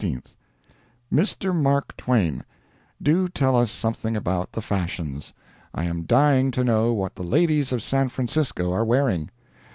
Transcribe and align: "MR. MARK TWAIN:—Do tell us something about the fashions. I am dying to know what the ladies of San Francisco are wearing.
"MR. 1.13 1.55
MARK 1.55 1.95
TWAIN:—Do 1.95 3.29
tell 3.29 3.55
us 3.55 3.69
something 3.69 4.17
about 4.17 4.51
the 4.53 4.61
fashions. 4.63 5.31
I 5.75 5.83
am 5.85 6.07
dying 6.07 6.49
to 6.49 6.63
know 6.63 6.91
what 6.91 7.13
the 7.13 7.21
ladies 7.23 7.71
of 7.71 7.83
San 7.83 8.09
Francisco 8.09 8.73
are 8.73 8.83
wearing. 8.83 9.29